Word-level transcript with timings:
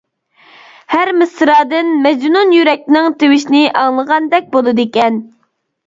ھەر 0.93 1.11
مىسرادىن 1.17 1.93
مەجنۇن 2.07 2.57
يۈرەكنىڭ 2.57 3.13
تىۋىشىنى 3.23 3.65
ئاڭلىغاندەك 3.85 4.53
بولىدىكەن. 4.59 5.27